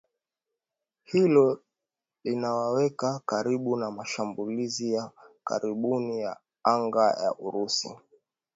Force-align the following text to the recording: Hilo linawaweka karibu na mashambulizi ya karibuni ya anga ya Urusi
Hilo 1.03 1.61
linawaweka 2.23 3.19
karibu 3.25 3.75
na 3.77 3.91
mashambulizi 3.91 4.93
ya 4.93 5.11
karibuni 5.43 6.19
ya 6.21 6.39
anga 6.63 7.05
ya 7.23 7.35
Urusi 7.39 7.95